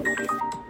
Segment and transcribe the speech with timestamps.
[0.00, 0.69] ん?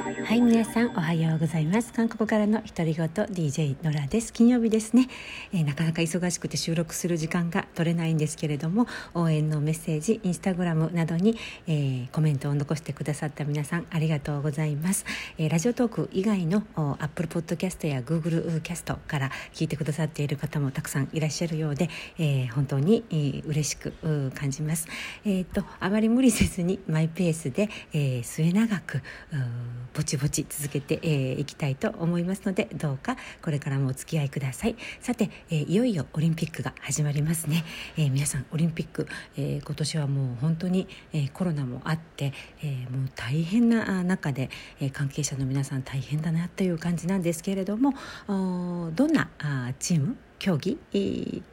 [0.00, 1.92] はい皆さんおはようございます。
[1.92, 4.32] 韓国からの独り言 DJ ノラです。
[4.32, 5.08] 金曜日ですね、
[5.52, 11.36] えー、なかなか忙しくて収録する時間が取れないんですけれども応援のメッセージインスタグラムなどに、
[11.68, 15.04] えー、コメントを残してくださった皆さんありがとうございます、
[15.38, 21.88] えー、ラジオトーク以外のアップルポッドキャストや Google キャストから聞いてくださっている方もたくさんいらっしゃるようで、
[22.18, 23.92] えー、本当に、えー、嬉しく
[24.34, 24.88] 感じます。
[25.24, 29.02] えっ、とあまり無理せずにマイペースで、えー、末永く
[29.92, 34.76] ぼちぼち続けてい、えー、きたいと思いますのでどうかこれからもお付き合いください。
[35.00, 37.64] さて、えー、いよいよオリンピックが始まりますね、
[37.96, 47.94] えー、皆さんオリンピック、えー、今年はもう本当に、えー、コロナもあって、えー、もう大変な中で、えー、関係者の皆さん大変だなという感じなんですけれども
[48.26, 50.78] どんなあチーム競技、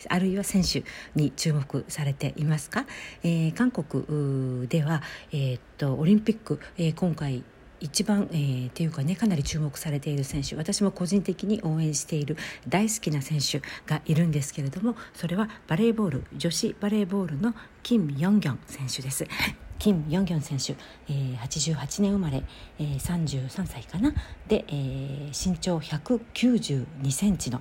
[0.09, 0.83] あるいは選手
[1.15, 2.85] に注目されていますか、
[3.23, 5.01] えー、韓国では、
[5.31, 7.43] えー、っとオリンピック、えー、今回
[7.81, 12.37] 一番、えー、っていうかねかなり注目されている選手私も個人的に応援している
[12.69, 19.25] 大好きな選手がいるんですけれどもそれはバレーボール女子バレーボールのキム・ヨンギョン選手です。
[19.81, 20.73] キム・ヨンギョン選手、
[21.09, 22.43] えー、88年生まれ、
[22.77, 24.13] えー、33歳かな。
[24.47, 27.57] で、えー、身長192センチの、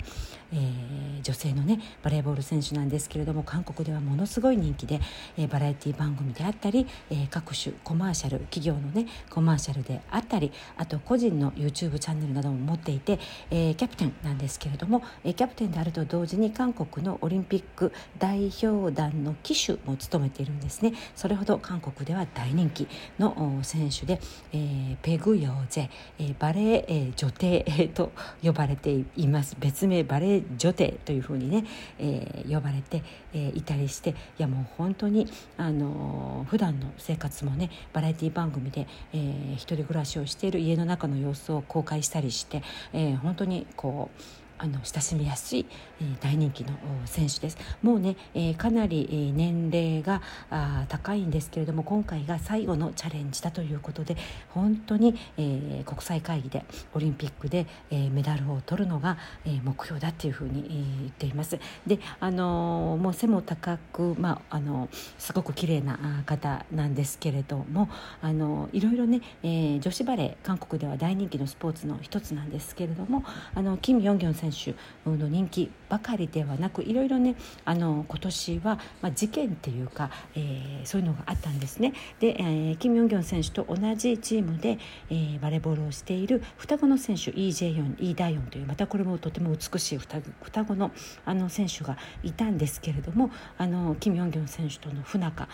[0.53, 5.01] えー、女性のねバレーボール選手なんですけれども韓国ではものすごい人気で、
[5.39, 13.19] えー、バラエティ番組であったり、えー、各種コマーシャル企業のねコマーシャルであったりあと個人の YouTube チャンネルなども持っていて、
[13.51, 20.93] えー、キャプテンなんですけれども、えー、キャプテンであると同時に韓国のオリンピック代表団の旗手も務めているんですね。
[21.15, 22.89] それほど韓国では大人気
[23.21, 24.21] の選手で、
[24.53, 28.11] えー、ペグヨーゼ、えー、バレー、えー、女帝、と
[28.43, 29.57] 呼ばれています。
[29.61, 31.65] 別名バレー女帝というふうにね、
[32.01, 44.23] えー、呼ばれて、えー、いたりしていやもう本当にあのー、普段の生活もねバラエティ番組で、えー、一人暮らしをしている家の中の様子を公開したりして、えー、本当にこう
[44.63, 45.67] あの親しみやすい、
[46.01, 46.75] えー、大人気の
[47.07, 47.57] 選手です。
[47.83, 54.17] もうね、えー、かなり、年齢があ高いんですけれども今回が最後のチャレンジだということで
[54.51, 59.17] 本当に、えー、国際会議でオリンピックで、えー、メダルを取るのが、
[59.47, 61.59] えー、目標だっていうふうに、えー、言っています。
[61.87, 67.89] であのー、もう背も高く、まああのー、すごく綺麗な方なんですけれども
[68.21, 81.93] あのー、いろいろね、えー、女子バレー韓国では大人気のスポーツの一つなんですけれどもあのキム・ヨンギョン選手選手の人気ばかりではなくいろいろねあの今年は、まあ、事件っていうか、えー、そういうのがあったんですね。
[82.21, 84.79] で、えー、キム・ヨンギョン選手と同じチームで、
[85.11, 90.93] えー、バレーボールをしている双子の選手イ・ジェヨンイ・ダヨンというまたこれもとても美しい双子の
[91.25, 95.49] あの選手がいたんですけれどもあのキム・ヨンギョン選手との不仲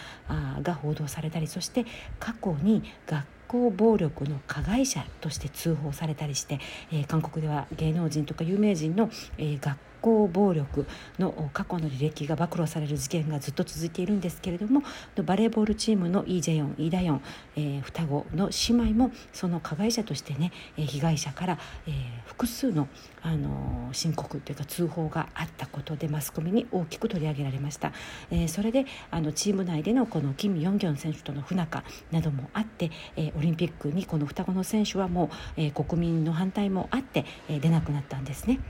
[0.62, 1.86] が報道されたりそして
[2.18, 6.58] 過去に学行暴力の加害者として通報されたりして、
[6.92, 9.82] えー、韓国では芸能人とか有名人の、えー、学校
[10.28, 10.86] 暴力
[11.18, 14.82] の過去の履歴が暴露される事件がずっと続いているんですけれども
[15.24, 17.22] バレーボールチームのイ・ジェヨンイ・ダヨン、
[17.56, 21.94] えー、双子の姉妹もその加害者としてね被害者から、えー、
[22.26, 22.88] 複数の、
[23.22, 27.92] あの申告というか通報があったことでマスコミに大きく取り上げられました、
[28.30, 38.60] えー、それであのチーム内でのこのキム・ヨンギョン選手との不仲などもあって、えー、オリンピックにこの双子の選手はもう、えー、国民の反対もあって、えー、出なくなったんですね。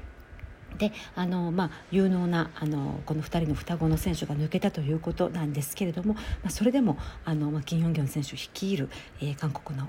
[0.79, 8.89] であの、まあ、有能なあのこの2人の双子の選手が抜けたということなんですけれども、まあ、それでもあの、まあ、キン・ヨンギョン選手率いる、
[9.21, 9.89] えー、韓国の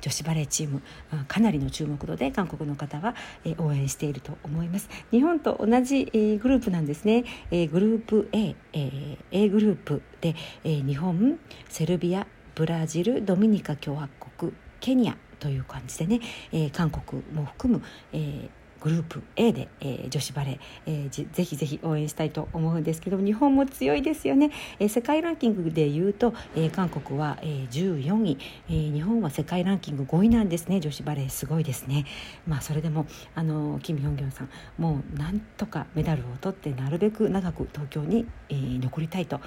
[0.00, 0.82] 女子バレーチーム
[1.28, 4.88] かなりの注目度で韓国の方は、えー、応援していると思います。
[5.10, 10.34] 日本と同じ、えー、グループなんですね、えー、グループ A、えー、A グループで、
[10.64, 11.38] えー、日本
[11.68, 16.20] セルビアブラジルドミニカ共和国ケニアという感じでね、
[16.52, 18.48] えー、韓国も含む、えー、
[18.84, 28.38] グループ A で、えー、女子バレー、えー、ぜひぜひ応援したいと思うんですけど日本も強いですよね、えー、世界ランキングでいうと、えー、韓国は、えー、14位、
[28.68, 30.80] えー、日本は世界ランキング5位なんですね。
[30.80, 32.04] 女子バレーすごいですね。
[32.46, 39.40] まあそれでもあのキム・ヨンギョンさんもうなんとかメダルを取ってなるべく長く東京に、えー、残りたいと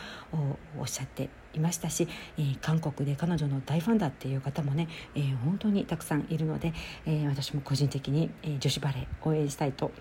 [0.80, 2.08] おっしゃっていましたし、
[2.38, 6.74] えー、韓国で彼女の大ファンだっていう方もね、えー、本当にたくさんいるので、
[7.06, 9.92] えー、私も個人的に、え女子バレー応援したいと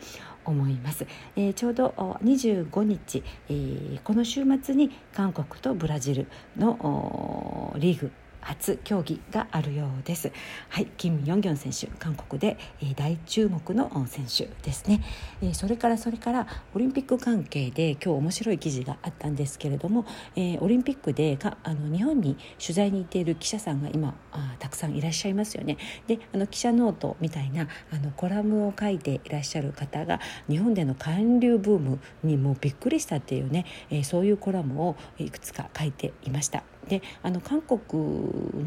[0.45, 1.89] 思います、えちょうど
[2.23, 6.27] 25日、えこの週末に韓国とブラジル
[6.57, 8.13] のリーグ
[8.47, 10.31] 初競技があるようです。
[10.69, 15.03] はいキム・ヨンギョン選手韓国で、えー、大注目の選手ですね、
[15.43, 20.07] えー、それからそれからオリンピック関係で今日面白い記事があったんですけれども、
[20.37, 25.77] えー、オリンピックでかあの日本に取材に行っている記者さんが今あたくさんいらっしゃいますよね。
[26.07, 36.76] であの記者ノートみたいなあのコラムを書いていらっしゃる方が日本での韓流ブームにもびっくりしたっていうね、え、そういうコラムをいくつか書いていました。
[36.89, 37.81] であの韓国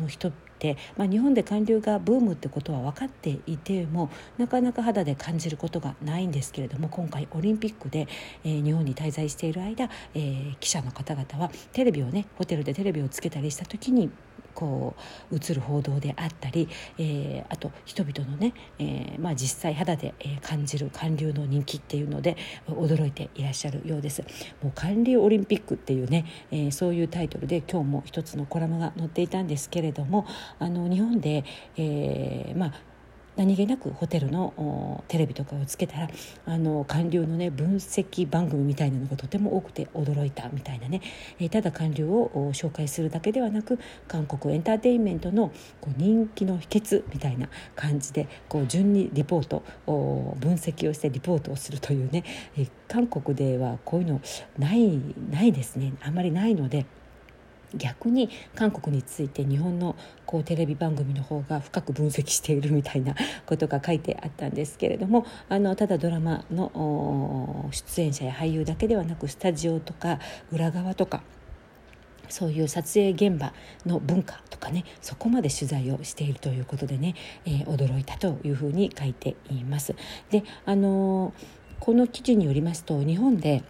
[0.01, 8.07] の人って、まあ、日本で韓流がブームってことは分かっていてもなかなか肌で感じることがないんですけれども今回オリンピックで、
[8.43, 14.09] えー、日本に滞在している間、えー、記者の方々はテレビをねホテルでテレビをつけたりした時に
[14.59, 14.93] こ
[15.31, 16.67] う映る報道であったり、
[16.97, 22.35] えー、あと人々のね、えーまあ、実際肌で感じる韓流の人気っていうので
[22.67, 24.21] 驚いていらっしゃるようです。
[24.61, 30.27] もう韓流オリンピックっていうね、えー、そういうタイトルで今日も一つのコラムが載っていたんですけれども
[30.59, 31.45] あの日本で、
[31.77, 32.88] えーまあ
[33.39, 36.09] 何気なくホテルのテレビとかをつけたら
[36.45, 41.01] あの韓流のね分析番組みたいなのがとても多くて驚いたみたいなね、
[41.39, 47.47] え、ただ韓流を紹介するだけではなく韓国エンターテインメントのこう人気の秘訣みたいな
[47.77, 52.25] 感じでこう順にリポート分析をしてリポートをするというね、
[52.57, 54.21] え、韓国ではこういうの
[54.57, 54.99] ない
[55.31, 56.85] ないですねあんまりないので。
[57.75, 59.95] 逆に韓国について日本の
[60.25, 70.19] こうテレビ番組の方が深く分析しているみたいなことが書いてあったんですけれどもあのただドラマの出演者や俳優だけではなくスタジオとか
[70.51, 71.21] 裏側とか
[72.29, 73.53] そういう撮影現場
[73.85, 77.15] の文化とかねそこまで取材をしているということでね、
[77.45, 79.95] えー、驚いたというふうに書いています。
[80.29, 81.33] であの
[81.79, 83.63] この記事によりますと日本で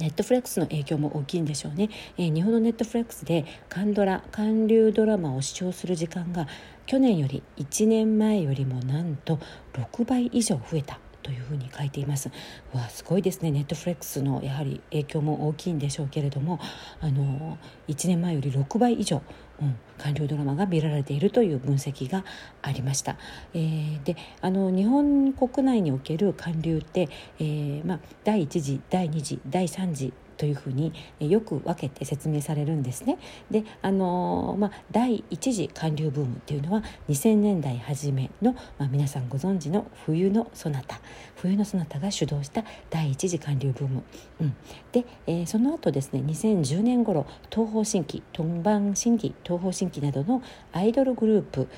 [0.00, 6.48] ネットフレックスの影響も大きいんでしょうね、えー、日本のネットフレックスで韓ドラ韓流ドラマを視聴する時間が
[6.86, 9.38] 去年より1年前よりもなんと
[9.74, 10.98] 6倍以上増えた。
[11.22, 12.30] というふうに書いています。
[12.72, 13.50] わすごいですね。
[13.50, 16.60] ネットフレックスのやはり影響も大きいんでしょうけれども
[17.00, 17.58] あの
[17.88, 19.22] 1年前より6倍以上、
[19.60, 22.24] うん、官僚ドラマが見られているという分析が
[22.62, 23.16] ありました、
[23.54, 27.08] えー、であの日本国内における韓流って、
[27.38, 33.18] えーまあ、第1次第2次第3次というふうによく分けて説明されるんですね。
[33.50, 40.98] であの、まあ、第一次韓流ブームっていうのは2000年代初めの、まあ、皆さんご存知の冬のそなた
[41.36, 44.02] 冬のそなたが主導した第一次韓流ブーム。
[44.40, 44.56] うん、
[44.92, 51.68] で、えー、その後ですね2010年頃東方神起東番神起東方神起などのアイドルグループ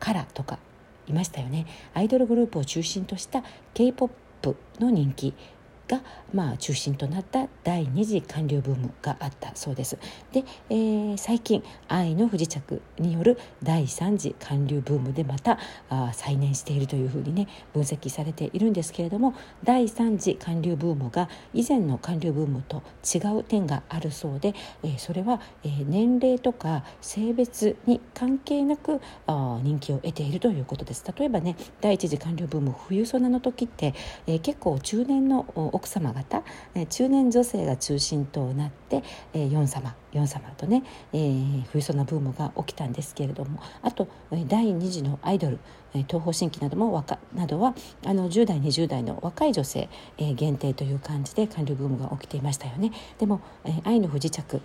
[0.00, 0.58] カラとか
[1.06, 3.42] いましたよねアイドルグループを中心とした
[3.74, 5.34] k p o p の人気
[5.88, 6.02] が、
[6.32, 9.98] まあ、中心となった第2次韓流ブームがあったそうです。
[10.32, 19.34] で、えー、最近「愛の不時着」による第3次韓流ブームでまたあ再燃しているというふうにね分析されているんですけれども
[19.64, 31.04] 第3次韓流ブームが以前の韓流ブームと違う点があるそうで、えー、それは、えー、年齢とか性別に関係なくあ人気を得ているということです。
[31.16, 33.94] 例えばね第1次韓流ブーム冬ソナの時って、
[34.26, 35.46] えー、結構中年の
[35.76, 36.42] 奥様方、
[36.74, 39.02] え中年女性が中心となって、
[39.34, 40.82] えヨン様ヨン様とね、
[41.12, 45.58] えー、冬ソナブームが起きたんですけれどもあと、え第2次のアイドル、
[45.94, 47.74] え東方神起なども若などは
[48.06, 52.92] あの10代20代の若い女性、えー、限定という感じで韓流ブームが起きていましたよね。
[53.18, 54.62] でも、えー、愛の不時着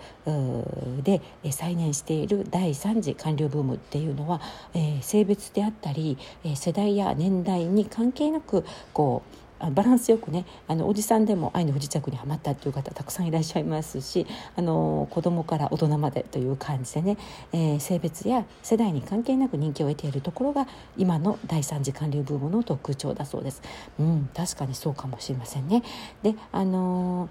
[1.03, 4.39] で、えー、再燃している第3次韓流ブームっていうのは、
[4.73, 14.25] えー、性別であったり、えー、世代や年代に関係なくこうバランスよくねあのおじさんでも愛の不時着にはまったっていう方たくさんいらっしゃいますし
[14.55, 17.17] あの子供から大人までという感じでね、
[17.53, 23.61] えー、性別や世代に関係なく人気を得ているところが今の第三次韓流ブームの特徴だそうです。
[23.99, 25.83] うん、確かにそうかもしれませんね。
[26.23, 27.29] であの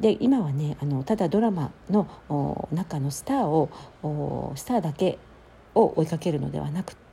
[0.00, 3.70] で今はねあのただドラマの中のスターを
[4.54, 5.18] スターだけ
[5.74, 7.07] を追いかけるのではなくて、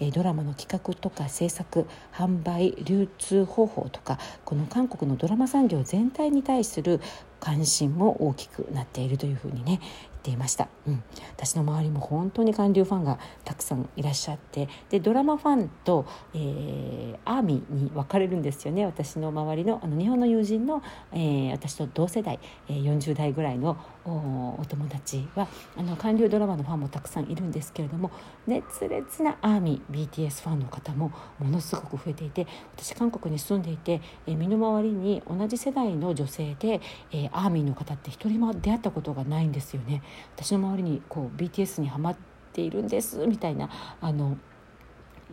[0.00, 7.00] えドラマの企画とか制作販売流通方法とかこの韓国のドラマ産業全体に対する
[7.40, 9.80] 関心も大きくなっているというふうにね言っ
[10.22, 11.02] ていました、うん、
[11.36, 20.82] 私の周りも本当に韓流ファンがたくさんいらっしゃってでドラマファンと、えー、アーミーに分かれるんですよね私の周りのあの日本の友人の、
[21.12, 25.46] えー、私と同世代、えー、40代ぐらいのお友達は
[25.76, 28.10] あの韓流ドラマのファンもたくさんいるんですけれども
[28.48, 36.80] 熱烈なアーミー BTS ファンの方もものすごく増えていて私韓国に住んでいて、え身の回りに同じ世代の女性で、
[37.12, 40.02] えアーミーの方って一人も出会ったことがないんですよね。
[40.34, 42.16] 私の周りにこう BTS にハマっ
[42.52, 43.68] ているんですみたいな
[44.00, 44.38] あの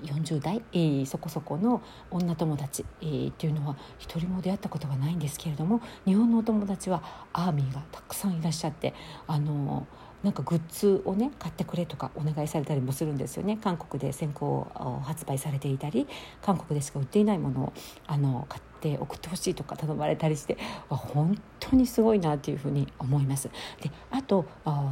[0.04, 7.02] 40代、えー、そこそこの女友達、えー、っていうのは一人も出会ったことがないんですけれども日本のお友達は
[7.34, 8.94] アーミーがたくさんいらっしゃって
[9.28, 9.88] あの
[10.24, 13.58] なんかグッズをね買ってくれとかお願いされたりもするんですよね。
[13.64, 14.68] 韓国で先行
[15.04, 16.08] 発売されていたり
[16.42, 17.74] 韓国でしか売っていないものを
[18.08, 20.58] あの買って送ってほしいとか頼まれたりして
[20.90, 23.50] 本当にすごいなっていうふうに思います。
[23.82, 24.46] であと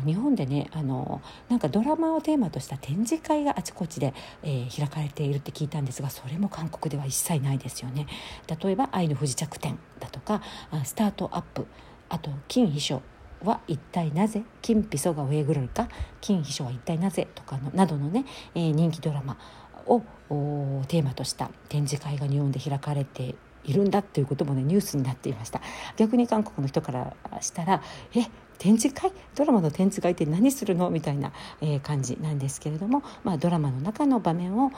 [0.05, 4.13] 日本でねあのなんかドラマをテーマとした展示会があちこちで、
[4.43, 8.07] えー、開かれているって聞いたんですがそれも韓国では一切ないですよね。
[8.63, 10.41] 例えば「愛の不時着展」だとか
[10.83, 11.67] 「スタートアップ」
[12.09, 13.01] あと「金秘書」
[13.43, 15.87] は一体なぜ金ピソが上ぐるか
[16.21, 18.25] 金秘書は一体なぜとかのなどのね、
[18.55, 19.37] えー、人気ドラマ
[19.87, 20.01] を
[20.87, 23.35] テーマとした展示会が日本で開かれて
[23.67, 25.61] いるんだということもねニュースになっていました。
[25.97, 27.81] 逆に韓国の人からしたら
[28.13, 28.25] え
[28.57, 29.11] 展示会？
[29.35, 30.89] ドラマの展示会って何するの？
[30.89, 31.31] みたいな、
[31.61, 34.71] えー、感じなんですけれども、まあ、ドラマの中の場面を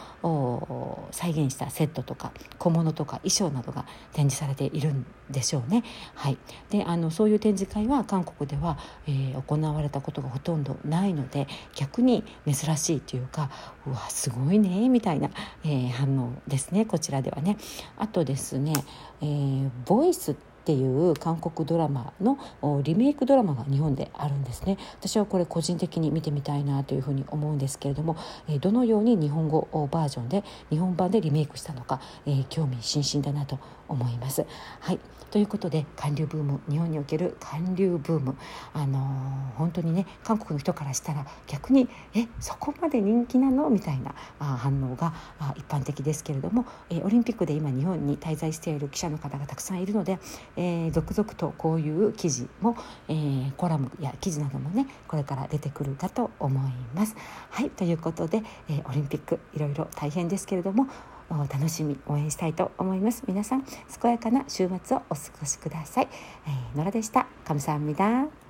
[1.11, 5.83] 再現したセットとか小物とか衣装などが展示されているんでしょうね。
[6.15, 6.37] はい、
[6.69, 13.49] であのそういう展示会は韓国では、えー、行われたことがほとんどないので逆に珍しいというか
[13.85, 15.29] うわすごいねみたいな、
[15.63, 17.57] えー、反応ですねこちらではね。
[17.97, 18.73] あとですね、
[19.21, 20.35] えー、ボイス
[20.67, 22.37] っていう韓国ドラマの
[22.83, 24.77] リメイクドラマが日本であるんですね。
[24.99, 28.17] 私はこれ個人的に見てみたいなというふうに思うんですけれども
[28.59, 34.45] どのように日本語バージョンで日本版でリメイクしたのか、えー、興味津々だなと思います。
[34.81, 34.99] はい。
[35.29, 38.37] ということで韓流ブーム日本における韓流ブーム。
[38.73, 43.69] あのー、本当にね韓国の人からしたら逆にえそこまで人気なの？
[43.69, 50.19] みたいなあ反応があ一般的ですけれども、えー、オリンピックで今日本に滞在している記者の方がたくさんいるので、
[50.56, 52.76] えー、続々とこういう記事も、
[53.08, 57.16] えー、コラムや記事などもねこれから出てくるかと思います。
[57.50, 60.88] はいということで、えー、オリンピックいろいろ大変ですけれども
[61.28, 66.08] 楽しみ応援したいと思います皆さん健やかな週末をお過ごしください、
[66.46, 68.45] えー、野良でした감사합니다